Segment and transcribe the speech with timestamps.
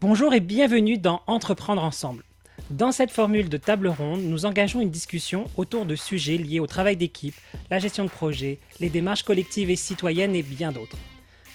[0.00, 2.24] Bonjour et bienvenue dans Entreprendre ensemble.
[2.70, 6.66] Dans cette formule de table ronde, nous engageons une discussion autour de sujets liés au
[6.66, 7.34] travail d'équipe,
[7.70, 10.96] la gestion de projet, les démarches collectives et citoyennes et bien d'autres.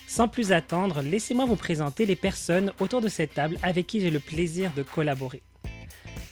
[0.07, 4.11] Sans plus attendre, laissez-moi vous présenter les personnes autour de cette table avec qui j'ai
[4.11, 5.41] le plaisir de collaborer.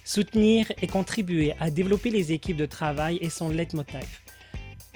[0.05, 4.22] Soutenir et contribuer à développer les équipes de travail est son leitmotiv.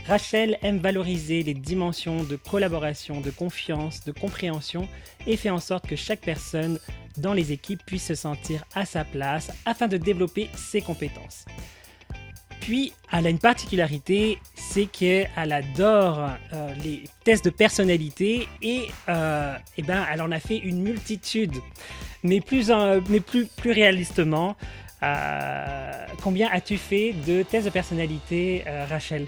[0.08, 4.88] Rachel aime valoriser les dimensions de collaboration, de confiance, de compréhension
[5.26, 6.80] et fait en sorte que chaque personne
[7.18, 11.44] dans les équipes puisse se sentir à sa place afin de développer ses compétences.
[12.62, 19.56] Puis, elle a une particularité, c'est qu'elle adore euh, les tests de personnalité et, euh,
[19.78, 21.56] eh ben, elle en a fait une multitude.
[22.24, 22.72] Mais plus,
[23.58, 24.56] plus réalistement,
[25.04, 25.92] euh,
[26.24, 29.28] combien as-tu fait de tests de personnalité, Rachel?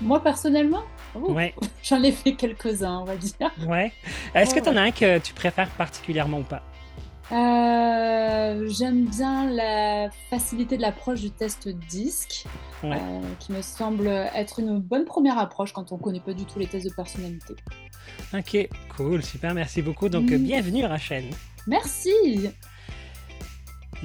[0.00, 0.82] Moi, personnellement,
[1.14, 1.54] oh, ouais.
[1.82, 3.50] j'en ai fait quelques-uns, on va dire.
[3.66, 3.92] Ouais.
[4.34, 6.62] Est-ce que tu en as un que tu préfères particulièrement ou pas?
[7.32, 12.44] Euh, J'aime bien la facilité de l'approche du test disque,
[12.84, 16.44] euh, qui me semble être une bonne première approche quand on ne connaît pas du
[16.44, 17.54] tout les tests de personnalité.
[18.32, 20.08] Ok, cool, super, merci beaucoup.
[20.08, 20.38] Donc, mm.
[20.38, 21.24] bienvenue Rachel.
[21.66, 22.50] Merci.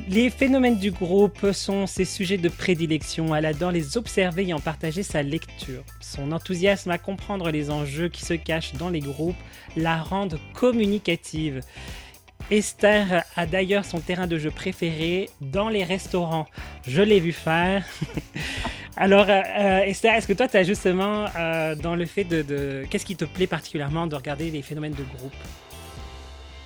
[0.08, 3.36] Les phénomènes du groupe sont ses sujets de prédilection.
[3.36, 5.84] Elle adore les observer et en partager sa lecture.
[6.00, 9.36] Son enthousiasme à comprendre les enjeux qui se cachent dans les groupes
[9.76, 11.62] la rendent communicative.
[12.50, 16.48] Esther a d'ailleurs son terrain de jeu préféré dans les restaurants.
[16.88, 17.86] Je l'ai vu faire.
[18.98, 23.06] Alors, euh, Esther, est-ce que toi, tu as justement euh, dans le fait de Qu'est-ce
[23.06, 25.34] qui te plaît particulièrement de regarder les phénomènes de groupe?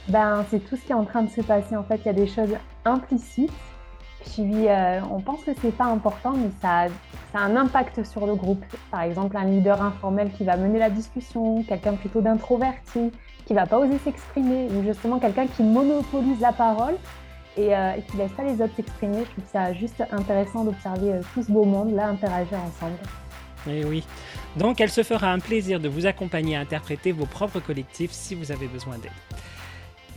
[0.08, 1.76] Ben, c'est tout ce qui est en train de se passer.
[1.76, 3.52] En fait, il y a des choses implicites.
[4.33, 6.88] Puis, euh, on pense que c'est pas important, mais ça
[7.33, 8.64] a, un impact sur le groupe.
[8.89, 13.11] Par exemple, un leader informel qui va mener la discussion, quelqu'un plutôt d'introverti,
[13.45, 16.95] qui va pas oser s'exprimer, ou justement quelqu'un qui monopolise la parole
[17.58, 19.19] et, euh, qui laisse pas les autres s'exprimer.
[19.19, 22.97] Je trouve ça juste intéressant d'observer euh, tout ce beau monde là interagir ensemble.
[23.67, 24.03] Eh oui.
[24.57, 28.35] Donc, elle se fera un plaisir de vous accompagner à interpréter vos propres collectifs si
[28.35, 29.12] vous avez besoin d'aide.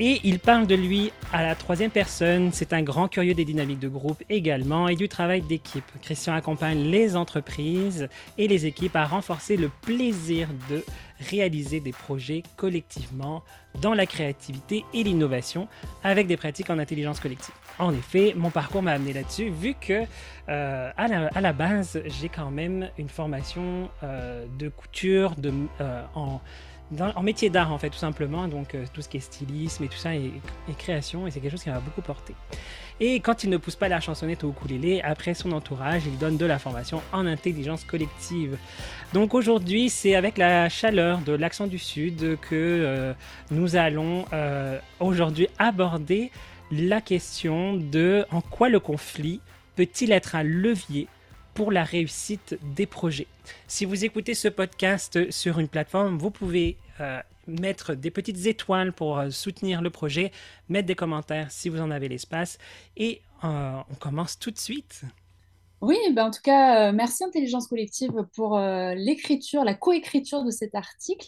[0.01, 2.51] Et il parle de lui à la troisième personne.
[2.53, 5.85] C'est un grand curieux des dynamiques de groupe également et du travail d'équipe.
[6.03, 10.85] Christian accompagne les entreprises et les équipes à renforcer le plaisir de
[11.21, 13.43] réaliser des projets collectivement
[13.81, 15.67] dans la créativité et l'innovation
[16.05, 17.55] avec des pratiques en intelligence collective.
[17.79, 20.05] En effet, mon parcours m'a amené là-dessus vu que
[20.49, 26.41] euh, à, la, base, j'ai quand même une formation euh, de couture de, euh, en
[27.15, 28.49] en métier d'art en fait tout simplement.
[28.49, 30.33] Donc euh, tout ce qui est stylisme et tout ça et,
[30.79, 32.35] création et c'est quelque chose qui m'a beaucoup porté.
[33.01, 36.37] Et quand il ne pousse pas la chansonnette au ukulélé après son entourage il donne
[36.37, 38.57] de la formation en intelligence collective.
[39.13, 43.13] Donc aujourd'hui c'est avec la chaleur de l'accent du sud que euh,
[43.51, 46.31] nous allons euh, aujourd'hui aborder
[46.71, 49.41] la question de en quoi le conflit
[49.77, 51.09] peut-il être un levier
[51.59, 53.27] pour la réussite des projets.
[53.67, 58.93] Si vous écoutez ce podcast sur une plateforme, vous pouvez euh, mettre des petites étoiles
[58.93, 60.31] pour euh, soutenir le projet,
[60.69, 62.59] mettre des commentaires si vous en avez l'espace
[62.97, 65.03] et euh, on commence tout de suite.
[65.81, 68.57] Oui, ben en tout cas, merci Intelligence Collective pour
[68.95, 71.27] l'écriture, la coécriture de cet article.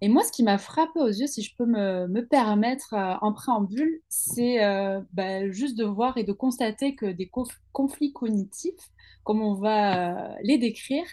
[0.00, 3.32] Et moi, ce qui m'a frappé aux yeux, si je peux me, me permettre en
[3.32, 4.58] préambule, c'est
[5.12, 7.30] ben, juste de voir et de constater que des
[7.72, 8.90] conflits cognitifs
[9.24, 11.04] comme on va euh, les décrire,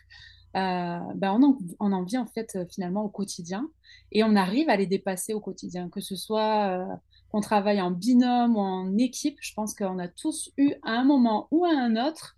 [0.56, 3.70] euh, ben on, en, en, vient en fait euh, finalement au quotidien
[4.12, 6.88] et on arrive à les dépasser au quotidien, que ce soit
[7.32, 9.38] qu'on travaille en binôme ou en équipe.
[9.42, 12.36] Je pense qu'on a tous eu à un moment ou à un autre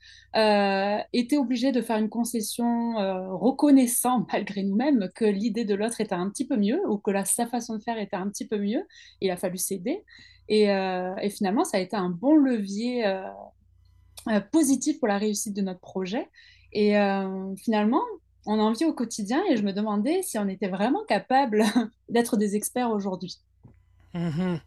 [1.14, 2.96] été obligés de faire une concession
[3.38, 7.24] reconnaissant malgré nous-mêmes que l'idée de l'autre était un petit peu mieux ou que la,
[7.24, 8.86] sa façon de faire était un petit peu mieux.
[9.22, 10.04] Il a fallu céder
[10.50, 10.68] et,
[11.30, 13.06] finalement ça a été un bon levier
[14.52, 16.30] positif pour la réussite de notre projet.
[16.74, 18.02] Et euh, finalement,
[18.46, 21.64] on en vit au quotidien et je me demandais si on était vraiment capable
[22.10, 23.38] d'être des experts aujourd'hui.
[24.14, 24.60] Mhm.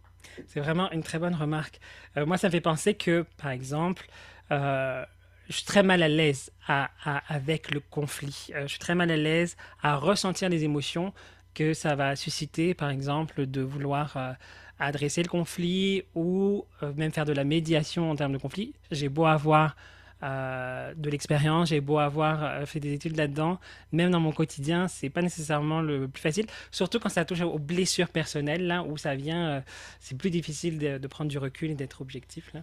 [0.47, 1.81] C'est vraiment une très bonne remarque.
[2.17, 4.08] Euh, moi, ça me fait penser que, par exemple,
[4.50, 5.05] je
[5.49, 8.50] suis très mal à l'aise avec le conflit.
[8.55, 11.12] je suis très mal à l'aise à ressentir les émotions
[11.55, 14.37] que ça va susciter, par exemple, de vouloir
[14.79, 18.75] adresser le conflit ou euh, même faire de la médiation en termes de conflit.
[18.91, 19.76] J'ai beau avoir
[20.23, 23.59] euh, de l'expérience, j'ai beau avoir euh, fait des études là-dedans,
[23.93, 27.59] même dans mon quotidien, c'est pas nécessairement le plus facile, surtout quand ça touche aux
[27.59, 29.62] blessures personnelles, là où ça vient,
[30.00, 32.53] c'est plus difficile de, prendre du recul et d'être objectif.
[32.55, 32.61] Là.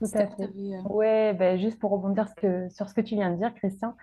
[0.00, 0.50] Tout à fait.
[0.88, 2.26] Ouais, ben, juste pour rebondir
[2.70, 3.94] sur ce que tu viens de dire, Christian,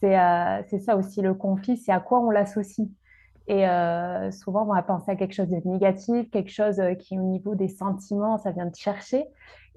[0.00, 2.86] c'est ça aussi, le conflit, c'est à quoi on l'associe.
[3.48, 7.18] Et euh, souvent, on va penser à quelque chose de négatif, quelque chose euh, qui,
[7.18, 9.24] au niveau des sentiments, ça vient de chercher.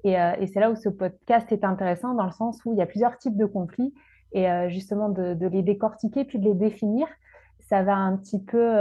[0.02, 2.82] Et, et c'est là où ce podcast est intéressant, dans le sens où il y
[2.82, 3.92] a plusieurs types de conflits.
[4.32, 7.06] Et justement, de, de, les décortiquer, puis de les définir,
[7.68, 8.72] ça va un petit peu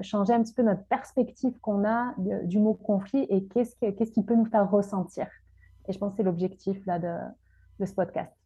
[0.00, 4.22] changer un petit peu notre perspective qu'on a du mot conflit et qu'est-ce, qu'est-ce qui
[4.22, 5.26] peut nous faire ressentir.
[5.86, 7.14] Et je pense que c'est l'objectif là, de,
[7.80, 8.41] de ce podcast.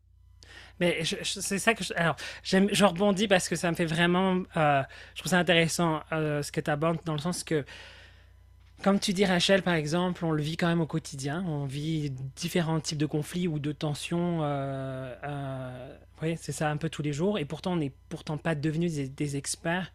[0.80, 4.42] Mais c'est ça que je, alors j'aime, je rebondis parce que ça me fait vraiment,
[4.56, 4.82] euh,
[5.14, 7.64] je trouve ça intéressant euh, ce que tu abordes dans le sens que,
[8.82, 12.10] comme tu dis Rachel par exemple, on le vit quand même au quotidien, on vit
[12.36, 17.12] différents types de conflits ou de tensions, euh, oui c'est ça un peu tous les
[17.14, 19.92] jours, et pourtant on n'est pourtant pas devenus des, experts.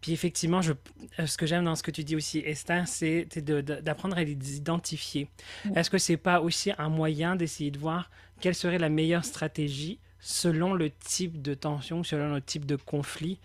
[0.00, 0.72] Puis effectivement, je,
[1.24, 5.28] ce que j'aime dans ce que tu dis aussi, Esther, c'est d'apprendre à les identifier.
[5.76, 8.10] Est-ce que c'est pas aussi un moyen d'essayer de voir
[8.42, 13.38] quelle serait la meilleure stratégie selon le type de tension, selon le type de conflit,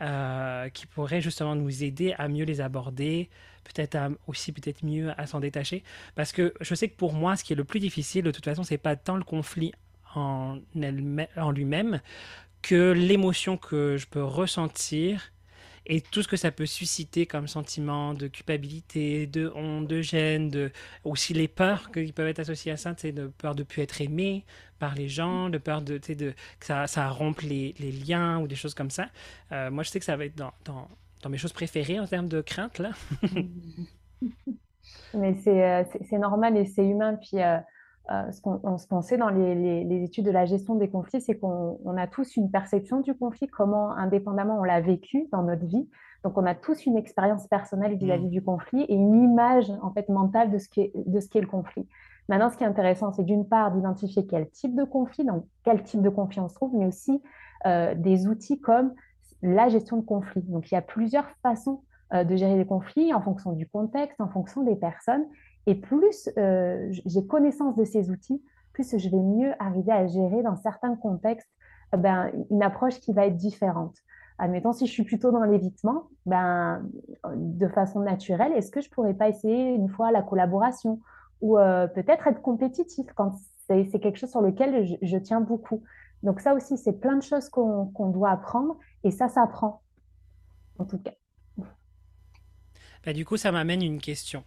[0.00, 3.28] euh, qui pourrait justement nous aider à mieux les aborder,
[3.64, 5.84] peut-être aussi peut-être mieux à s'en détacher?
[6.14, 8.44] Parce que je sais que pour moi, ce qui est le plus difficile, de toute
[8.44, 9.72] façon, c'est pas tant le conflit
[10.14, 10.58] en,
[11.36, 12.00] en lui-même
[12.62, 15.30] que l'émotion que je peux ressentir
[15.88, 20.50] et tout ce que ça peut susciter comme sentiment de culpabilité, de honte, de gêne,
[20.50, 20.70] de
[21.04, 23.82] aussi les peurs qui peuvent être associées à ça, c'est de peur de ne plus
[23.82, 24.44] être aimé
[24.78, 28.46] par les gens, de peur de, de que ça, ça rompe les, les, liens ou
[28.46, 29.08] des choses comme ça.
[29.52, 32.28] Euh, moi, je sais que ça va être dans, dans, mes choses préférées en termes
[32.28, 32.90] de crainte là.
[35.14, 37.16] Mais euh, c'est normal et c'est humain.
[37.16, 37.58] Puis euh,
[38.10, 38.40] euh, ce
[38.86, 42.50] qu'on sait dans les, études de la gestion des conflits, c'est qu'on a tous une
[42.50, 45.88] perception du conflit, comment indépendamment on l'a vécu dans notre vie.
[46.24, 48.30] Donc on a tous une expérience personnelle vis-à-vis mm.
[48.30, 51.86] du conflit et une image en fait mentale de ce qu'est le conflit.
[52.28, 55.82] Maintenant, ce qui est intéressant, c'est d'une part d'identifier quel type de conflit, dans quel
[55.82, 57.22] type de conflit on se trouve, mais aussi
[57.66, 58.94] euh, des outils comme
[59.42, 60.42] la gestion de conflit.
[60.42, 61.82] Donc il y a plusieurs façons
[62.12, 65.24] euh, de gérer les conflits en fonction du contexte, en fonction des personnes.
[65.66, 70.42] Et plus euh, j'ai connaissance de ces outils, plus je vais mieux arriver à gérer
[70.42, 71.48] dans certains contextes
[71.96, 73.96] ben, une approche qui va être différente.
[74.38, 76.82] Admettons, si je suis plutôt dans l'évitement, ben,
[77.34, 81.00] de façon naturelle, est-ce que je pourrais pas essayer une fois la collaboration
[81.40, 83.32] ou euh, peut-être être compétitif quand
[83.66, 85.82] c'est quelque chose sur lequel je, tiens beaucoup.
[86.22, 89.82] Donc ça aussi, c'est plein de choses qu'on doit apprendre et ça s'apprend,
[90.78, 91.12] en tout cas.
[93.04, 94.42] Ben, du coup, ça m'amène une question.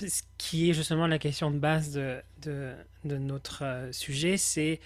[0.00, 4.80] Ce qui est justement la question de base de, notre euh, sujet, c'est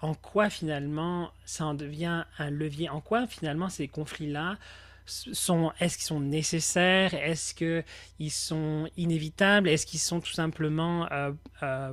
[0.00, 4.58] en quoi finalement ça en devient un levier, en quoi finalement ces conflits-là
[5.06, 11.32] sont, est-ce qu'ils sont nécessaires, est-ce qu'ils sont inévitables, est-ce qu'ils sont tout simplement euh,
[11.62, 11.92] euh,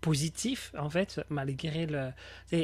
[0.00, 2.10] positifs en fait, malgré le...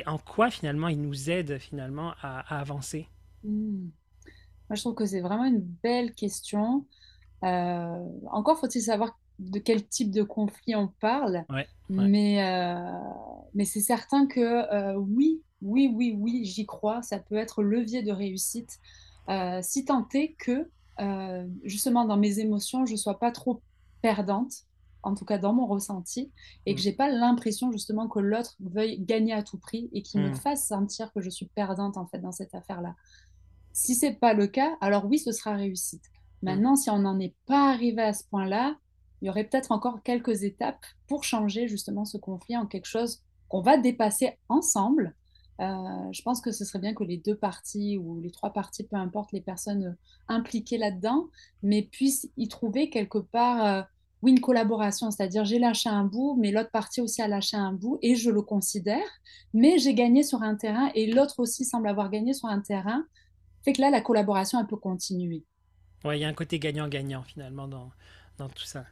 [0.07, 3.09] En quoi finalement ils nous aident finalement à, avancer?
[3.45, 3.91] Mmh.
[4.69, 6.85] Moi je trouve que c'est vraiment une belle question.
[7.43, 11.45] encore faut-il savoir de quel type de conflit on parle.
[11.89, 12.91] Mais, euh,
[13.55, 17.03] mais c'est certain que euh, oui, oui, oui, oui, j'y crois.
[17.03, 18.79] Ça peut être levier de réussite.
[19.29, 20.71] Euh, si tant est que,
[21.65, 23.61] justement, dans mes émotions, je ne sois pas trop
[24.03, 24.53] perdante,
[25.03, 26.33] en tout cas dans mon ressenti,
[26.65, 26.83] et que mm.
[26.83, 30.37] j'ai pas l'impression, justement, que l'autre veuille gagner à tout prix et qu'il me mm.
[30.37, 32.95] fasse sentir que je suis perdante, en fait, dans cette affaire-là.
[33.73, 36.05] Si c'est pas le cas, alors oui, ce sera réussite.
[36.43, 36.47] Mm.
[36.47, 38.77] Maintenant, si on n'en est pas arrivé à ce point-là,
[39.21, 43.23] il y aurait peut-être encore quelques étapes pour changer justement ce conflit en quelque chose
[43.49, 45.15] qu'on va dépasser ensemble.
[45.61, 48.85] Euh, je pense que ce serait bien que les deux parties ou les trois parties,
[48.85, 49.93] peu importe les personnes euh,
[50.29, 51.29] impliquées là-dedans,
[51.63, 53.83] mais puissent y trouver quelque part, euh,
[54.21, 57.73] oui, une collaboration, c'est-à-dire j'ai lâché un bout, mais l'autre partie aussi a lâché un
[57.73, 59.07] bout et je le considère,
[59.55, 63.07] mais j'ai gagné sur un terrain et l'autre aussi semble avoir gagné sur un terrain,
[63.65, 65.43] fait que là, la collaboration, elle peut continuer.
[66.05, 67.91] Oui, il y a un côté gagnant-gagnant finalement dans,
[68.39, 68.85] dans tout ça.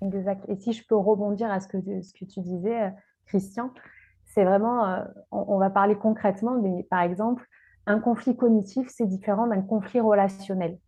[0.00, 0.44] Exact.
[0.48, 2.90] Et si je peux rebondir à ce que, ce que tu disais, euh,
[3.26, 3.72] Christian,
[4.24, 7.46] c'est vraiment, euh, on, va parler concrètement, mais par exemple,
[7.86, 10.78] un conflit cognitif, c'est différent d'un conflit relationnel.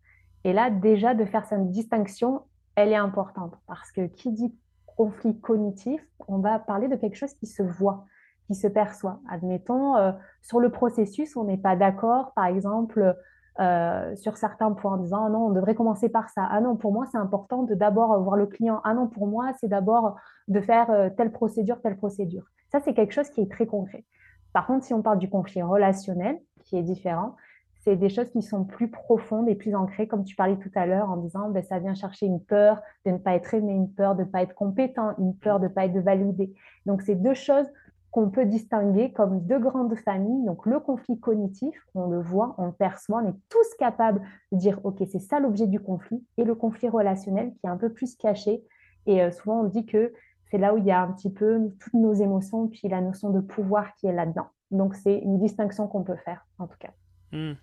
[0.43, 2.43] Et là, déjà, de faire cette distinction,
[2.75, 4.55] elle est importante parce que qui dit
[4.85, 8.05] conflit cognitif, on va parler de quelque chose qui se voit,
[8.47, 9.19] qui se perçoit.
[9.29, 13.17] Admettons, euh, sur le processus, on n'est pas d'accord, par exemple,
[13.59, 16.47] euh, sur certains points en disant ah non, on devrait commencer par ça.
[16.49, 18.79] Ah non, pour moi, c'est important de d'abord voir le client.
[18.83, 20.15] Ah non, pour moi, c'est d'abord
[20.47, 22.45] de faire euh, telle procédure, telle procédure.
[22.71, 24.05] Ça, c'est quelque chose qui est très concret.
[24.53, 27.35] Par contre, si on parle du conflit relationnel, qui est différent,
[27.83, 30.85] c'est des choses qui sont plus profondes et plus ancrées, comme tu parlais tout à
[30.85, 33.91] l'heure, en disant ben, ça vient chercher une peur de ne pas être aimé, une
[33.91, 36.53] peur de ne pas être compétent, une peur de ne pas être validé.
[36.85, 37.67] Donc, c'est deux choses
[38.11, 40.45] qu'on peut distinguer comme deux grandes familles.
[40.45, 44.57] Donc le conflit cognitif, on le voit, on le perçoit, on est tous capables de
[44.57, 47.91] dire, OK, c'est ça l'objet du conflit, et le conflit relationnel qui est un peu
[47.91, 48.63] plus caché.
[49.05, 50.13] Et euh, souvent, on dit que
[50.49, 53.29] c'est là où il y a un petit peu toutes nos émotions, puis la notion
[53.29, 54.47] de pouvoir qui est là-dedans.
[54.69, 56.91] Donc c'est une distinction qu'on peut faire, en tout cas.
[57.31, 57.53] Hmm.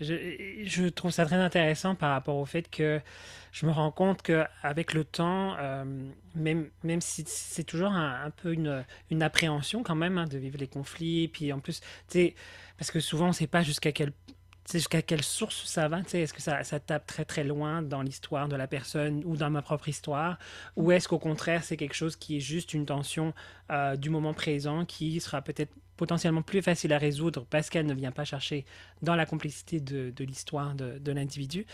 [0.00, 3.00] Je, trouve ça très intéressant par rapport au fait que
[3.52, 5.84] je me rends compte qu'avec le temps, euh,
[6.34, 10.58] même, même si c'est toujours un, peu une, une, appréhension quand même hein, de vivre
[10.58, 11.80] les conflits, puis en plus,
[12.76, 14.12] parce que souvent on ne sait pas jusqu'à quel
[14.72, 18.48] jusqu'à quelle source ça va Est-ce que ça, ça, tape très très loin dans l'histoire
[18.48, 20.38] de la personne ou dans ma propre histoire
[20.76, 23.32] Ou est-ce qu'au contraire c'est quelque chose qui est juste une tension
[23.70, 27.94] euh, du moment présent qui sera peut-être potentiellement plus facile à résoudre parce qu'elle ne
[27.94, 28.64] vient pas chercher
[29.02, 31.66] dans la complicité de, l'histoire de, l'individu.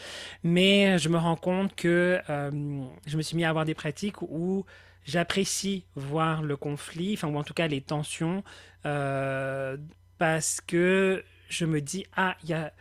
[0.43, 2.51] Mais je me rends compte que euh,
[3.07, 4.65] je me suis mis à avoir des pratiques où
[5.05, 8.45] j'apprécie voir le conflit, enfin ou en tout cas les tensions,
[8.87, 9.77] euh,
[10.19, 12.73] parce que je me dis, ah, il y a,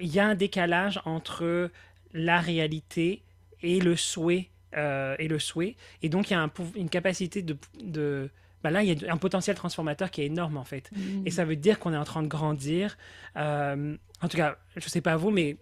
[0.00, 1.70] y a un décalage entre
[2.12, 3.22] la réalité
[3.62, 4.48] et le souhait.
[4.74, 5.76] Euh, et le souhait.
[6.02, 8.30] Et donc, il y a une capacité de
[8.62, 10.90] bah là, il y a un potentiel transformateur qui est énorme, en fait.
[10.92, 11.26] Mmh.
[11.26, 12.96] Et ça veut dire qu'on est en train de grandir.
[13.36, 15.56] Euh, en tout cas, je ne sais pas vous, mais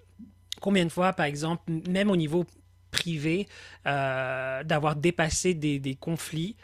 [0.60, 2.44] combien de fois, par exemple, même au niveau
[2.90, 3.48] privé,
[3.86, 6.56] euh, d'avoir dépassé des, des conflits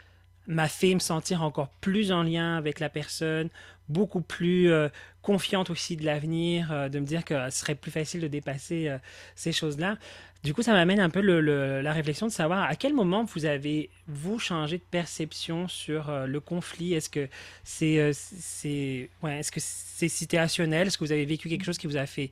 [0.47, 3.49] m'a fait me sentir encore plus en lien avec la personne,
[3.89, 4.89] beaucoup plus euh,
[5.27, 8.87] confiante aussi de l'avenir, euh, de me dire que ce serait plus facile de dépasser
[8.87, 8.97] euh,
[9.35, 9.97] ces choses-là.
[10.41, 13.89] Du coup, ça m'amène un peu la réflexion de savoir à quel moment vous avez,
[14.07, 16.93] vous, changé de perception sur le conflit.
[16.93, 17.27] Est-ce que
[17.65, 20.87] c'est c'est ouais, est -ce c'est situationnel?
[20.87, 22.29] Est-ce que vous avez vécu quelque chose qui vous a fait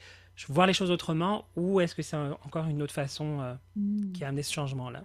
[0.47, 1.45] voir les choses autrement?
[1.57, 4.13] Ou est-ce que c'est encore une autre façon hmm.
[4.13, 5.03] qui a amené ce changement-là?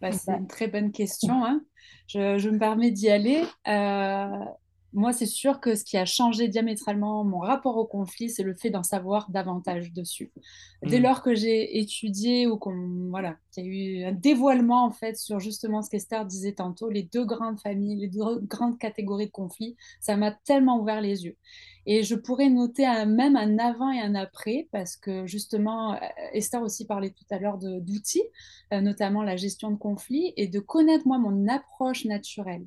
[0.00, 1.44] Bah, C'est une très bonne question.
[1.44, 1.62] Hein.
[2.06, 3.42] Je, je, me permets d'y aller
[4.94, 8.54] moi, c'est sûr que ce qui a changé diamétralement mon rapport au conflit, c'est le
[8.54, 10.32] fait d'en savoir davantage dessus.
[10.82, 11.02] Dès mm.
[11.02, 15.16] lors que j'ai étudié ou qu'on voilà, qu'il y a eu un dévoilement en fait
[15.16, 19.30] sur justement ce qu'Esther disait tantôt, les deux grandes familles, les deux grandes catégories de
[19.30, 21.36] conflits, ça m'a tellement ouvert les yeux.
[21.86, 25.98] Et je pourrais noter un, même un avant et un après, parce que justement, euh,
[26.32, 28.22] Esther aussi parlait tout à l'heure d'outils,
[28.72, 32.66] euh, notamment la gestion de conflits, et de connaître moi mon approche naturelle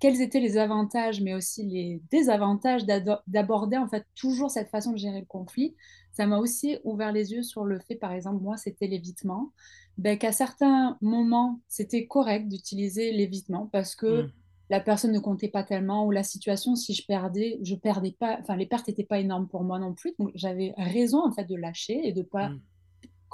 [0.00, 2.84] quels étaient les avantages, mais aussi les désavantages
[3.26, 5.74] d'aborder en fait toujours cette façon de gérer le conflit.
[6.12, 9.52] Ça m'a aussi ouvert les yeux sur le fait, par exemple, moi, c'était l'évitement,
[9.98, 14.32] ben, qu'à certains moments, c'était correct d'utiliser l'évitement parce que mmh.
[14.70, 18.38] la personne ne comptait pas tellement ou la situation, si je perdais, je perdais pas,
[18.40, 20.14] enfin, les pertes n'étaient pas énormes pour moi non plus.
[20.18, 22.60] Donc, j'avais raison en fait de lâcher et de pas mmh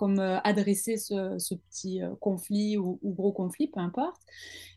[0.00, 4.19] comme euh, adresser ce, petit euh, conflit ou, gros conflit, peu importe.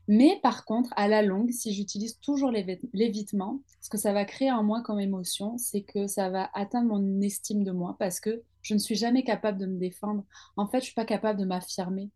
[0.09, 4.51] Mais par contre, à la longue, si j'utilise toujours l'évitement, ce que ça va créer
[4.51, 8.41] en moi comme émotion, c'est que ça va atteindre mon estime de moi parce que
[8.63, 10.25] je ne suis jamais capable de me défendre.
[10.57, 12.09] En fait, je suis pas capable de m'affirmer.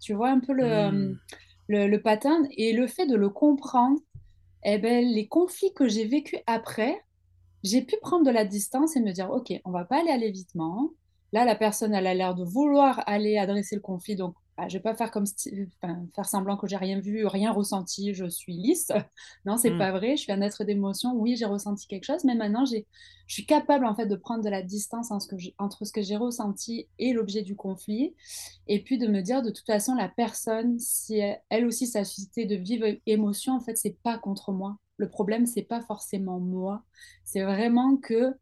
[0.00, 1.18] Tu vois un peu le, mmh.
[1.68, 4.00] le, le, pattern et le fait de le comprendre,
[4.64, 6.98] eh ben, les conflits que j'ai vécus après,
[7.62, 10.16] j'ai pu prendre de la distance et me dire, OK, on va pas aller à
[10.16, 10.92] l'évitement,
[11.34, 14.74] Là, la personne, elle a l'air de vouloir aller adresser le conflit, donc bah, je
[14.74, 15.24] ne vais pas faire, comme
[16.14, 18.92] faire semblant que j'ai rien vu, rien ressenti, je suis lisse.
[19.44, 19.78] non, c'est n'est mm.
[19.78, 20.16] pas vrai.
[20.16, 21.12] Je suis un être d'émotion.
[21.16, 22.76] Oui, j'ai ressenti quelque chose, mais maintenant, je
[23.26, 27.12] suis capable en fait de prendre de la distance entre ce que j'ai ressenti et
[27.12, 28.14] l'objet du conflit,
[28.68, 32.46] et puis de me dire de toute façon, la personne, si elle, aussi s'est suscité
[32.46, 34.78] de vives émotions, en fait, c'est pas contre moi.
[34.98, 36.84] Le problème, c'est pas forcément moi.
[37.24, 38.36] C'est vraiment que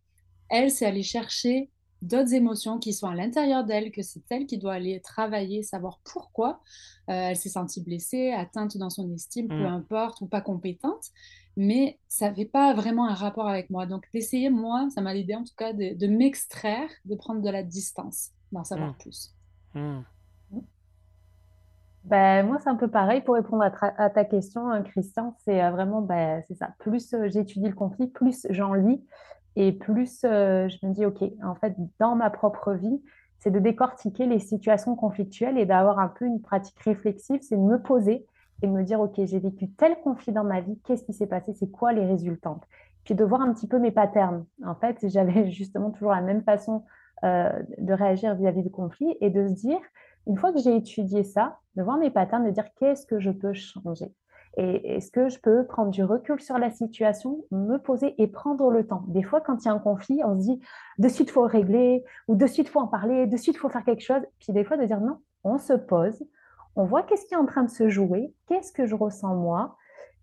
[0.51, 1.71] elle, c'est aller chercher
[2.03, 6.01] d'autres émotions qui sont à l'intérieur d'elle, que c'est elle qui doit aller travailler, savoir
[6.05, 6.61] pourquoi
[7.09, 9.67] euh, elle s'est sentie blessée, atteinte dans son estime, peu mm.
[9.67, 11.11] importe, ou pas compétente.
[11.57, 13.87] Mais ça n'avait pas vraiment un rapport avec moi.
[13.87, 17.63] Donc d'essayer, moi, ça m'a aidé en tout cas de, m'extraire, de prendre de la
[17.63, 18.99] distance, d'en savoir mm.
[18.99, 19.35] plus.
[19.75, 20.01] Mm.
[22.05, 25.37] Ben, moi, c'est un peu pareil pour répondre à, ta question, hein, Christian.
[25.45, 26.75] C'est euh, vraiment, ben, c'est ça.
[26.81, 29.01] Plus euh, j'étudie le conflit, plus j'en lis.
[29.57, 33.03] Et plus euh, je me dis, OK, en fait, dans ma propre vie,
[33.39, 37.63] c'est de décortiquer les situations conflictuelles et d'avoir un peu une pratique réflexive, c'est de
[37.63, 38.25] me poser
[38.63, 41.27] et de me dire, OK, j'ai vécu tel conflit dans ma vie, qu'est-ce qui s'est
[41.27, 42.57] passé, c'est quoi les résultats
[43.05, 44.47] Puis de voir un petit peu mes patterns.
[44.65, 46.85] En fait, j'avais justement toujours la même façon
[47.25, 49.81] euh, de réagir vis-à-vis du conflit et de se dire,
[50.29, 53.31] une fois que j'ai étudié ça, de voir mes patterns, de dire qu'est-ce que je
[53.31, 54.13] peux changer?
[54.59, 58.71] Et est-ce que je peux prendre du recul sur la situation, me poser et prendre
[58.71, 59.05] le temps?
[59.09, 60.61] Des fois, quand il y a un conflit, on se dit
[60.99, 63.59] de suite, il faut régler, ou de suite, il faut en parler, de suite, il
[63.59, 64.23] faut faire quelque chose.
[64.41, 66.23] Puis des fois, de dire non, on se pose,
[66.77, 69.77] on voit qu'est-ce qui est en train de se jouer, qu'est-ce que je ressens moi,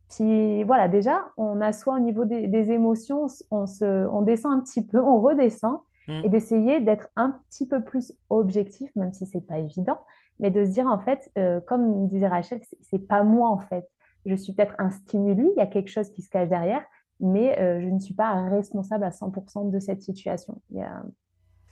[0.10, 4.86] Puis voilà, déjà, on assoit au niveau des, émotions, on, se, on descend un petit
[4.86, 6.22] peu, on redescend, mm.
[6.24, 10.00] et d'essayer d'être un petit peu plus objectif, même si c'est pas évident,
[10.40, 13.88] mais de se dire en fait, euh, comme disait Rachel, c'est pas moi en fait.
[14.26, 16.84] Je suis peut-être un stimuli, il y a quelque chose qui se cache derrière,
[17.20, 20.62] mais euh, je ne suis pas responsable à 100% de cette situation.
[20.72, 21.04] Il y, a,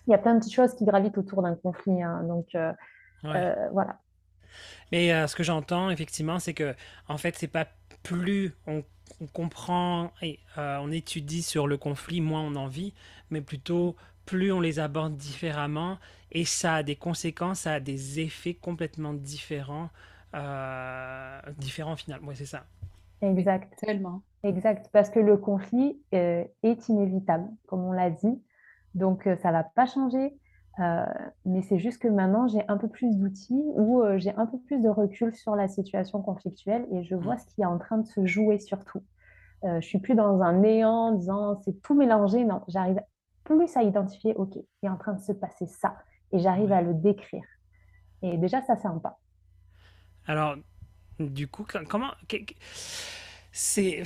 [0.07, 2.01] il y a plein de petites choses qui gravitent autour d'un conflit.
[2.01, 2.73] Hein, donc euh,
[3.71, 3.99] voilà.
[4.91, 6.73] Mais ce que j'entends effectivement, c'est que
[7.07, 7.67] en fait, c'est pas
[8.03, 8.83] plus on,
[9.33, 12.93] comprend et on étudie sur le conflit, moins on en vit,
[13.29, 15.97] mais plutôt plus on les aborde différemment
[16.31, 19.89] et ça a des conséquences, ça a des effets complètement différents,
[21.47, 22.27] euh, différents finalement.
[22.27, 22.65] Oui, c'est ça.
[23.21, 23.73] Exact.
[23.77, 24.21] Tellement.
[24.43, 28.41] Exact, parce que le conflit euh, est inévitable, comme on l'a dit.
[28.93, 30.37] Donc, euh, ça ne va pas changer.
[31.45, 34.79] mais c'est juste que maintenant, j'ai un peu plus d'outils ou j'ai un peu plus
[34.79, 37.39] de recul sur la situation conflictuelle et je vois mmh.
[37.39, 39.01] ce qui est en train de se jouer surtout.
[39.63, 42.45] je suis plus dans un néant en disant c'est tout mélangé.
[42.45, 43.01] Non, j'arrive
[43.43, 45.95] plus à identifier, OK, il est en train de se passer ça
[46.31, 47.43] et j'arrive à le décrire.
[48.21, 49.19] Et déjà, ça, c'est un pas.
[50.25, 50.57] Alors,
[51.19, 52.11] du coup, comment.
[53.51, 54.03] C'est,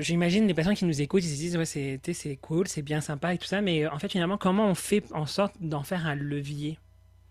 [0.00, 3.00] j'imagine les personnes qui nous écoutent, ils se disent ouais c'est, c'est cool, c'est bien
[3.00, 6.04] sympa et tout ça, mais en fait finalement comment on fait en sorte d'en faire
[6.06, 6.80] un levier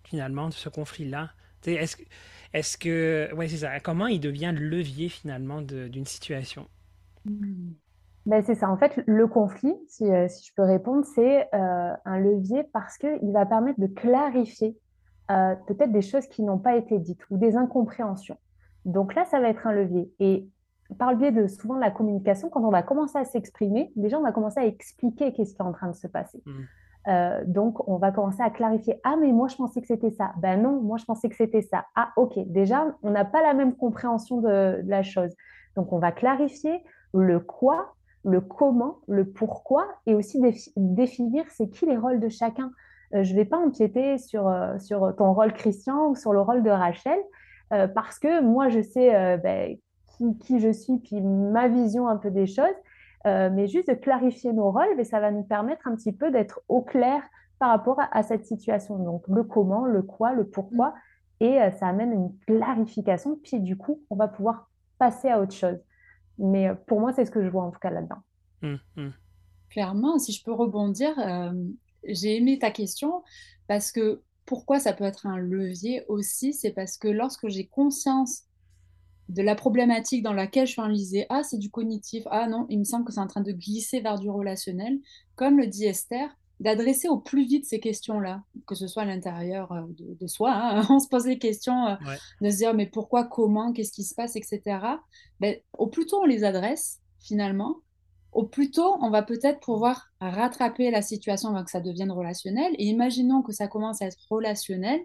[0.06, 1.32] finalement de ce conflit-là?
[1.65, 1.98] Est-ce,
[2.53, 6.70] est-ce que ouais c'est ça, comment il devient levier finalement d'une situation?
[7.25, 7.72] Mmh.
[8.25, 8.70] Ben, c'est ça.
[8.70, 13.32] En fait, le conflit, si, euh, je peux répondre, c'est euh, un levier parce qu'il
[13.32, 14.77] va permettre de clarifier
[15.32, 18.38] euh, peut-être des choses qui n'ont pas été dites ou des incompréhensions.
[18.85, 20.11] Donc là, ça va être un levier.
[20.19, 20.47] Et
[20.97, 24.23] par le biais de souvent la communication, quand on va commencer à s'exprimer, déjà, on
[24.23, 26.43] va commencer à expliquer qu'est-ce qui est en train de se passer.
[26.45, 27.45] Mmh.
[27.45, 29.00] donc, on va commencer à clarifier.
[29.03, 30.33] Ah, mais moi, je pensais que c'était ça.
[30.38, 31.85] Ben non, moi, je pensais que c'était ça.
[31.95, 32.38] Ah, ok.
[32.47, 35.33] Déjà, on n'a pas la même compréhension de, de la chose.
[35.75, 36.83] Donc, on va clarifier
[37.13, 40.39] le quoi le comment, le pourquoi, et aussi
[40.75, 42.71] définir c'est qui les rôles de chacun.
[43.13, 46.41] Euh, je ne vais pas empiéter sur, euh, sur ton rôle Christian ou sur le
[46.41, 47.19] rôle de Rachel,
[47.71, 49.77] euh, parce que moi, je sais ben,
[50.39, 52.67] qui, je suis, puis ma vision un peu des choses,
[53.25, 56.31] mais juste de clarifier nos rôles, mais ben, ça va nous permettre un petit peu
[56.31, 57.21] d'être au clair
[57.60, 58.97] par rapport à, à, cette situation.
[58.97, 60.89] Donc, le comment, le quoi, le pourquoi,
[61.39, 61.45] mm.
[61.45, 65.79] et ça amène une clarification, puis du coup, on va pouvoir passer à autre chose.
[66.38, 68.21] Mais euh, pour moi, c'est ce que je vois en tout cas là-dedans.
[68.63, 69.13] Hum, hum.
[69.69, 71.53] Clairement, si je peux rebondir, euh,
[72.03, 73.23] j'ai aimé ta question
[73.67, 78.43] parce que pourquoi ça peut être un levier aussi, c'est parce que lorsque j'ai conscience
[79.30, 82.80] de la problématique dans laquelle je suis enlisée, ah c'est du cognitif, ah non, il
[82.80, 84.99] me semble que c'est en train de glisser vers du relationnel,
[85.36, 89.71] comme le dit Esther, d'adresser au plus vite ces questions-là, que ce soit à l'intérieur
[89.71, 90.54] euh, de, soi.
[90.54, 90.86] Hein.
[90.89, 91.95] On se pose des questions euh,
[92.41, 94.62] de se dire mais pourquoi, comment, qu'est-ce qui se passe, etc.
[95.39, 97.77] Ben, au plus tôt on les adresse, finalement,
[98.32, 102.74] au plus tôt on va peut-être pouvoir rattraper la situation avant que ça devienne relationnel.
[102.78, 105.02] Et imaginons que ça commence à être relationnel,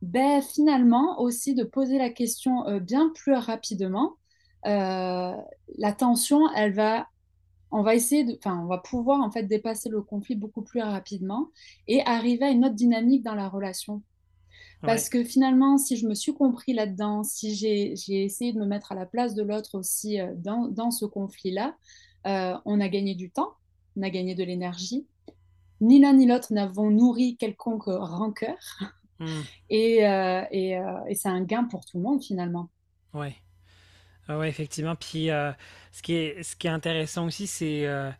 [0.00, 4.16] ben, finalement aussi de poser la question euh, bien plus rapidement.
[4.64, 7.06] la tension, elle va
[7.72, 10.82] on va essayer de, enfin, on va pouvoir en fait dépasser le conflit beaucoup plus
[10.82, 11.48] rapidement
[11.88, 14.02] et arriver à une autre dynamique dans la relation.
[14.82, 18.90] Parce que finalement, si je me suis compris là-dedans, si j'ai essayé de me mettre
[18.90, 21.76] à la place de l'autre aussi euh, dans, ce conflit-là,
[22.26, 23.54] euh, on a gagné du temps,
[23.96, 25.06] on a gagné de l'énergie.
[25.80, 28.56] Ni l'un ni l'autre n'avons nourri quelconque rancœur.
[29.18, 29.26] Mmh.
[29.70, 32.70] Et, euh, et, et c'est un gain pour tout le monde finalement.
[33.14, 33.36] Ouais.
[34.28, 34.94] Ah oui, effectivement.
[34.94, 35.52] Puis euh,
[35.90, 38.10] ce, qui est, ce qui est intéressant aussi, c'est, euh,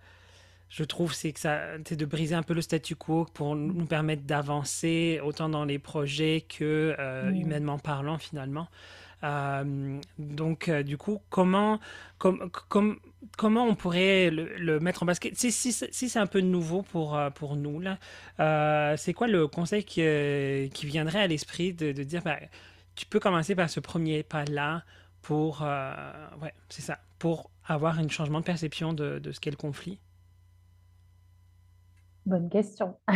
[0.69, 3.87] je trouve, c'est que ça, c'est de briser un peu le statu quo pour nous
[3.87, 7.37] permettre d'avancer autant dans les projets que euh, mmh.
[7.37, 8.69] humainement parlant finalement.
[10.19, 11.79] donc, du coup, comment,
[12.19, 12.99] com,
[13.37, 15.35] comment on pourrait le, mettre en basket?
[15.37, 17.99] Si, c'est un peu nouveau pour, pour nous, là,
[18.97, 20.03] c'est quoi le conseil qui,
[20.73, 22.39] qui viendrait à l'esprit de, de dire, bah,
[22.95, 24.83] tu peux commencer par ce premier pas-là
[25.23, 25.95] pour, euh,
[26.43, 30.01] ouais, c'est ça, pour avoir un changement de perception de, de ce qu'est le conflit?
[32.27, 32.97] Bonne question.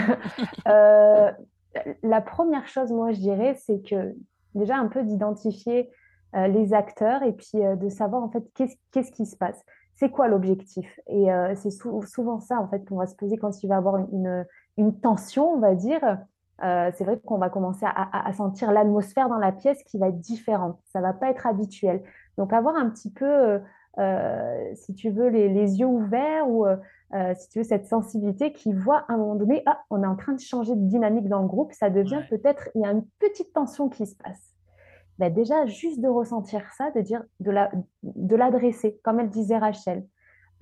[0.67, 1.31] Euh,
[2.03, 4.17] la première chose, moi, je dirais, c'est que
[4.55, 5.91] déjà un peu d'identifier
[6.35, 9.63] euh, les acteurs et puis de savoir en fait qu'est-ce qui se passe.
[9.97, 11.01] C'est quoi l'objectif?
[11.09, 13.97] Et c'est souvent ça en fait qu'on va se poser quand il va y avoir
[13.97, 16.19] une, une tension, on va dire.
[16.63, 20.21] Euh, c'est vrai qu'on va commencer à, sentir l'atmosphère dans la pièce qui va être
[20.21, 20.79] différente.
[20.87, 22.03] Ça va pas être habituel.
[22.39, 23.59] Donc avoir un petit peu, euh,
[23.99, 26.67] euh, si tu veux, les, yeux ouverts ou
[27.37, 30.17] si tu veux cette sensibilité qui voit à un moment donné, ah, on est en
[30.17, 33.05] train de changer de dynamique dans le groupe, ça devient peut-être, il y a une
[33.19, 34.56] petite tension qui se passe.
[35.19, 40.05] Ben déjà juste de ressentir ça, de dire de l'adresser, comme elle disait Rachel.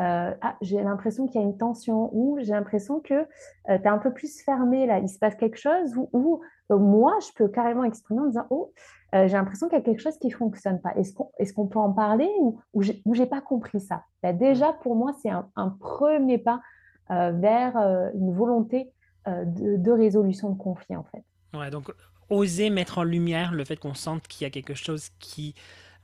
[0.00, 3.26] Euh, ah, j'ai l'impression qu'il y a une tension ou j'ai l'impression que euh,
[3.66, 6.40] tu es un peu plus fermé là, il se passe quelque chose ou,
[6.72, 8.72] euh, moi, je peux carrément exprimer en disant Oh,
[9.12, 10.92] j'ai l'impression qu'il y a quelque chose qui ne fonctionne pas.
[10.96, 14.02] Est-ce qu'on est qu'on peut en parler ou, ou j'ai pas compris ça?
[14.24, 16.60] Ben, Déjà, pour moi, c'est un, premier pas
[17.08, 17.76] vers
[18.14, 18.92] une volonté
[19.28, 21.22] de, de, résolution de conflit en fait.
[21.56, 21.92] Ouais, donc
[22.30, 25.54] oser mettre en lumière le fait qu'on sente qu'il y a quelque chose qui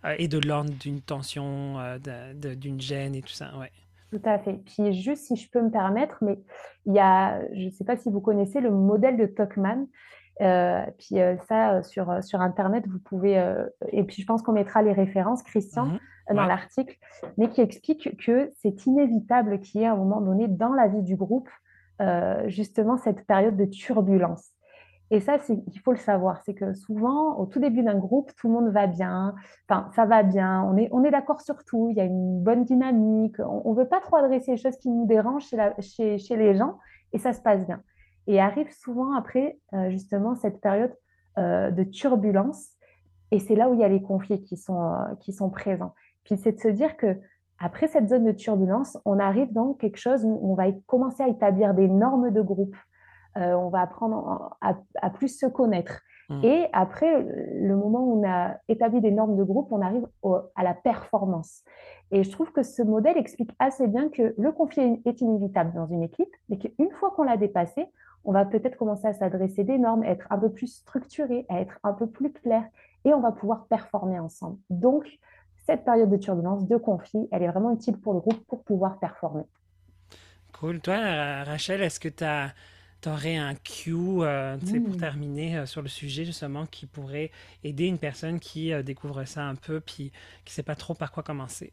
[0.05, 1.77] est de l'ordre d'une tension,
[2.45, 3.57] d'une gêne et tout ça.
[3.59, 3.71] Ouais.
[4.11, 4.55] Tout à fait.
[4.65, 6.39] Puis juste si je peux me permettre, mais
[6.87, 9.87] il y a, je ne sais pas si vous connaissez le modèle de Tuckman.
[10.41, 13.35] Euh, puis euh, ça, euh, sur, sur Internet, vous pouvez,
[13.93, 15.99] et puis je pense qu'on mettra les références, Christian, mmh
[16.33, 16.97] dans l'article,
[17.39, 20.87] mais qui explique que c'est inévitable qu'il y ait à un moment donné dans la
[20.87, 21.49] vie du groupe,
[22.47, 24.53] justement, cette période de turbulence.
[25.13, 28.47] Et ça, il faut le savoir, c'est que souvent, au tout début d'un groupe, tout
[28.47, 29.35] le monde va bien,
[29.69, 32.41] enfin, ça va bien, on est, on est d'accord sur tout, il y a une
[32.41, 35.75] bonne dynamique, on ne veut pas trop adresser les choses qui nous dérangent chez, la,
[35.81, 36.79] chez, chez, les gens,
[37.13, 37.83] et ça se passe bien.
[38.29, 40.95] Et arrive souvent après, euh, justement, cette période
[41.39, 42.69] euh, de turbulence,
[43.33, 45.95] et c'est là où il y a les conflits qui sont, euh, qui sont présents.
[46.23, 47.19] Puis c'est de se dire que
[47.59, 51.29] après cette zone de turbulence, on arrive dans quelque chose où on va commencer à
[51.29, 52.77] établir des normes de groupe.
[53.37, 56.01] Euh, on va apprendre à, plus se connaître.
[56.29, 56.45] Mmh.
[56.45, 60.07] Et après, le moment où on a établi des normes de groupe, on arrive
[60.57, 61.63] à la performance.
[62.11, 65.87] Et je trouve que ce modèle explique assez bien que le conflit est inévitable dans
[65.87, 67.87] une équipe, mais qu'une fois qu'on l'a dépassé,
[68.25, 71.79] on va peut-être commencer à s'adresser des normes, être un peu plus structuré, à être
[71.85, 72.65] un peu plus clair,
[73.05, 74.59] et on va pouvoir performer ensemble.
[74.69, 75.07] Donc,
[75.67, 78.99] cette période de turbulence, de conflit, elle est vraiment utile pour le groupe pour pouvoir
[78.99, 79.45] performer.
[80.59, 80.81] Cool.
[80.81, 80.97] Toi,
[81.45, 82.49] Rachel, est-ce que tu as
[83.01, 84.97] tu aurais un cue euh, pour mmh.
[84.97, 87.31] terminer euh, sur le sujet justement qui pourrait
[87.65, 90.13] aider une personne qui euh, découvre ça un peu puis
[90.45, 91.73] qui ne sait pas trop par quoi commencer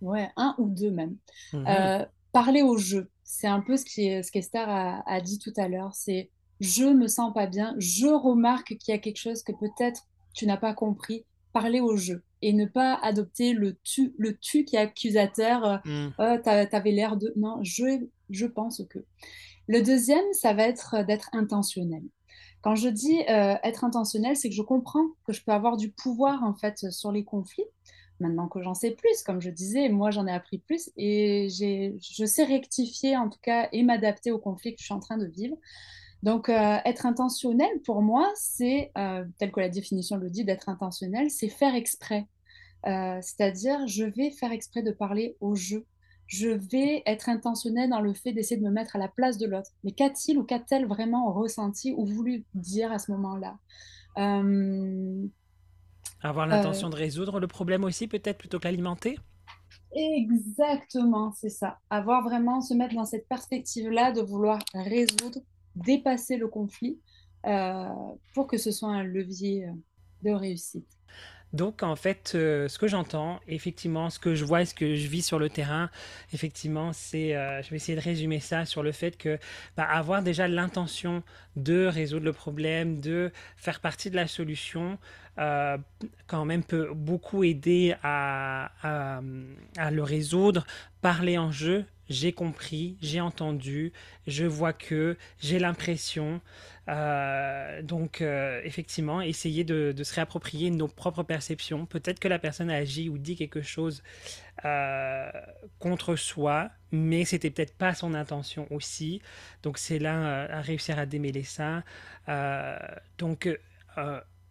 [0.00, 1.16] Ouais, un ou deux même.
[1.52, 5.94] Mmh parler au jeu, c'est un peu ce qu'Esther a, a, dit tout à l'heure.
[5.94, 6.28] C'est
[6.60, 10.02] je me sens pas bien, je remarque qu'il y a quelque chose que peut-être
[10.34, 11.24] tu n'as pas compris.
[11.54, 15.80] Parler au jeu et ne pas adopter le tu, le tu qui est accusateur.
[15.86, 16.08] Mmh.
[16.18, 17.32] Oh, tu avais l'air de.
[17.36, 18.98] Non, je, je pense que.
[19.68, 22.02] Le deuxième, ça va être d'être intentionnel.
[22.66, 25.92] Quand je dis euh, être intentionnel, c'est que je comprends que je peux avoir du
[25.92, 27.64] pouvoir en fait sur les conflits.
[28.18, 32.24] Maintenant que j'en sais plus, comme je disais, moi j'en ai appris plus et je
[32.24, 35.26] sais rectifier en tout cas et m'adapter aux conflits que je suis en train de
[35.26, 35.56] vivre.
[36.22, 40.68] Donc euh, être intentionnel pour moi, c'est, euh, tel que la définition le dit, d'être
[40.68, 42.26] intentionnel, c'est faire exprès.
[42.84, 45.84] C'est-à-dire, je vais faire exprès de parler au jeu,
[46.26, 49.46] je vais être intentionnelle dans le fait d'essayer de me mettre à la place de
[49.46, 49.70] l'autre.
[49.84, 53.56] Mais qu'a-t-il ou qu'a-t-elle vraiment ressenti ou voulu dire à ce moment-là?
[54.18, 55.26] Euh,
[56.22, 59.18] Avoir l'intention euh, de résoudre le problème aussi, peut-être, plutôt que l'alimenter?
[59.94, 61.78] Exactement, c'est ça.
[61.90, 65.38] Avoir vraiment, se mettre dans cette perspective-là de vouloir résoudre,
[65.76, 66.98] dépasser le conflit
[67.46, 67.88] euh,
[68.34, 69.68] pour que ce soit un levier
[70.22, 70.88] de réussite.
[71.52, 74.94] Donc, en fait, euh, ce que j'entends, effectivement, ce que je vois et ce que
[74.94, 75.90] je vis sur le terrain,
[76.32, 79.38] effectivement, c'est, euh, je vais essayer de résumer ça sur le fait que
[79.76, 81.22] bah, avoir déjà l'intention
[81.54, 84.98] de résoudre le problème, de faire partie de la solution,
[85.38, 85.78] euh,
[86.26, 90.66] quand même peut beaucoup aider à, à, le résoudre.
[91.00, 93.92] Parler en jeu, j'ai compris, j'ai entendu,
[94.26, 96.40] je vois que, j'ai l'impression.
[96.88, 101.86] Euh, donc, euh, effectivement, essayer de, se réapproprier nos propres perceptions.
[101.86, 104.02] Peut-être que la personne a agi ou dit quelque chose
[105.78, 109.20] contre soi, mais c'était peut-être pas son intention aussi.
[109.62, 111.84] Donc, c'est là à réussir à démêler ça.
[113.18, 113.48] donc,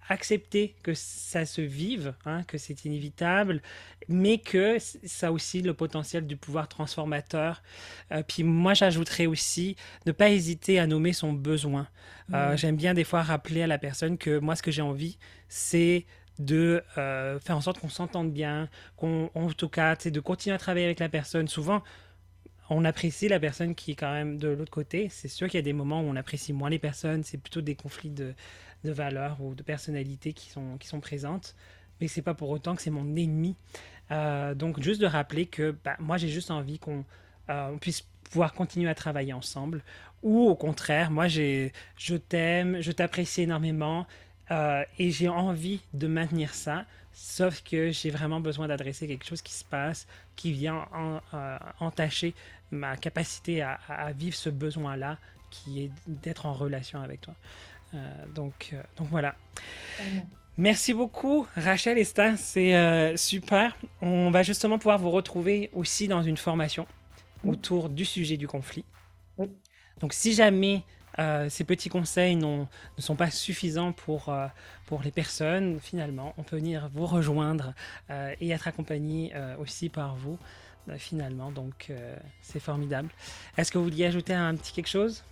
[0.09, 3.61] accepter que ça se vive, hein, que c'est inévitable,
[4.07, 7.63] mais que ça a aussi le potentiel du pouvoir transformateur.
[8.11, 11.87] Euh, puis moi, j'ajouterais aussi ne pas hésiter à nommer son besoin.
[12.33, 15.17] Euh, j'aime bien des fois rappeler à la personne que moi, ce que j'ai envie,
[15.47, 16.05] c'est
[16.39, 20.55] de euh, faire en sorte qu'on s'entende bien, qu'on, en tout cas, c'est de continuer
[20.55, 21.47] à travailler avec la personne.
[21.47, 21.81] Souvent,
[22.69, 25.07] on apprécie la personne qui est quand même de l'autre côté.
[25.09, 27.61] C'est sûr qu'il y a des moments où on apprécie moins les personnes, c'est plutôt
[27.61, 28.33] des conflits de,
[28.83, 31.55] de valeurs ou de personnalités qui sont, qui sont présentes,
[31.99, 33.55] mais c'est pas pour autant que c'est mon ennemi.
[34.11, 37.03] Euh, donc juste de rappeler que bah, moi j'ai juste envie qu'on
[37.49, 39.81] euh, puisse pouvoir continuer à travailler ensemble,
[40.23, 44.05] ou au contraire, moi j'ai, je t'aime, je t'apprécie énormément
[44.51, 49.41] euh, et j'ai envie de maintenir ça, sauf que j'ai vraiment besoin d'adresser quelque chose
[49.41, 50.87] qui se passe, qui vient
[51.79, 52.33] entacher
[52.71, 55.17] ma capacité à, à vivre ce besoin-là,
[55.49, 57.35] qui est d'être en relation avec toi.
[57.95, 59.35] Euh, donc, euh, donc voilà.
[60.57, 63.75] Merci beaucoup, Rachel et Stan, c'est euh, super.
[64.01, 66.87] On va justement pouvoir vous retrouver aussi dans une formation
[67.45, 68.85] autour du sujet du conflit.
[69.37, 69.49] Oui.
[69.99, 70.83] Donc, si jamais
[71.19, 72.65] euh, ces petits conseils ne
[72.97, 74.47] sont pas suffisants pour, euh,
[74.85, 77.73] pour les personnes, finalement, on peut venir vous rejoindre
[78.09, 80.37] et être accompagné aussi par vous,
[80.97, 81.51] finalement.
[81.51, 81.91] Donc,
[82.41, 83.09] c'est formidable.
[83.57, 85.23] Est-ce que vous vouliez ajouter un petit quelque chose?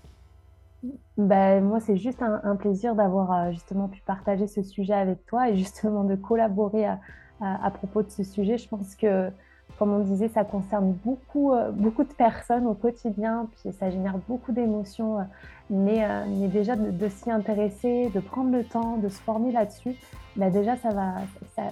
[1.18, 5.50] Ben, moi, c'est juste un, plaisir d'avoir euh, justement pu partager ce sujet avec toi
[5.50, 8.58] et justement de collaborer à, propos de ce sujet.
[8.58, 9.30] Je pense que,
[9.78, 14.18] comme on disait, ça concerne beaucoup, euh, beaucoup de personnes au quotidien, puis ça génère
[14.28, 15.20] beaucoup d'émotions.
[15.20, 15.24] Euh,
[15.70, 19.96] mais, mais, déjà, de, s'y intéresser, de prendre le temps, de se former là-dessus,
[20.36, 21.14] ben déjà, ça va,
[21.56, 21.64] ça,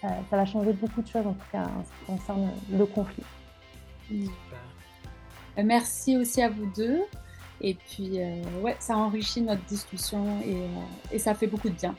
[0.00, 3.24] ça, va changer beaucoup de choses, en tout cas, en ce qui concerne le conflit.
[5.56, 7.00] Merci aussi à vous deux.
[7.60, 8.42] Et puis, euh,
[8.78, 11.94] ça enrichit notre discussion et, euh, et, ça fait beaucoup de bien.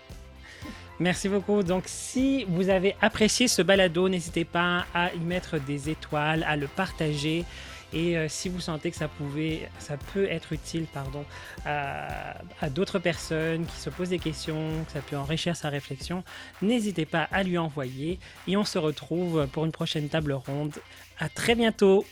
[1.00, 1.64] Merci beaucoup.
[1.64, 6.56] Donc, si vous avez apprécié ce balado, n'hésitez pas à y mettre des étoiles, à
[6.56, 7.46] le partager.
[7.94, 11.26] Et euh, si vous sentez que ça, pouvait, ça peut être utile pardon,
[11.66, 16.24] à, à d'autres personnes qui se posent des questions, que ça peut enrichir sa réflexion,
[16.62, 18.20] n'hésitez pas à lui envoyer.
[18.48, 20.74] Et on se retrouve pour une prochaine table ronde.
[21.20, 22.06] À très bientôt.